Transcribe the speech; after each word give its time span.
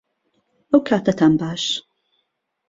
ئەوکاتەتان 0.71 1.33
باش 1.41 1.63